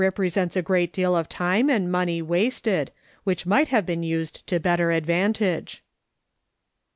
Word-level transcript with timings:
presents 0.15 0.55
a 0.55 0.63
great 0.63 0.91
deal 0.91 1.15
of 1.15 1.29
time 1.29 1.69
and 1.69 1.91
money 1.91 2.23
wasted, 2.23 2.89
which 3.23 3.45
might 3.45 3.67
have 3.67 3.85
been 3.85 4.01
used 4.01 4.47
to 4.47 4.59
better 4.59 4.89
advantage." 4.89 5.83